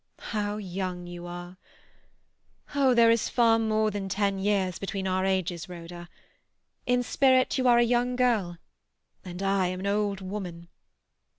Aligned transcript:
"How 0.33 0.57
young 0.57 1.05
you 1.05 1.27
are! 1.27 1.57
Oh, 2.73 2.95
there 2.95 3.11
is 3.11 3.29
far 3.29 3.59
more 3.59 3.91
than 3.91 4.09
ten 4.09 4.39
years 4.39 4.79
between 4.79 5.07
our 5.07 5.25
ages, 5.27 5.69
Rhoda! 5.69 6.09
In 6.87 7.03
spirit 7.03 7.55
you 7.59 7.67
are 7.67 7.77
a 7.77 7.83
young 7.83 8.15
girl, 8.15 8.57
and 9.23 9.43
I 9.43 9.67
an 9.67 9.85
old 9.85 10.19
woman. 10.19 10.69